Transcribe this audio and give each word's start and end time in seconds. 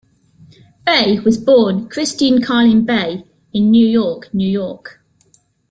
Bay 0.83 1.19
was 1.19 1.37
born 1.37 1.87
Kristine 1.87 2.41
Carlin 2.43 2.85
Bay 2.85 3.23
in 3.53 3.69
New 3.69 3.85
York, 3.85 4.33
New 4.33 4.49
York. 4.49 4.99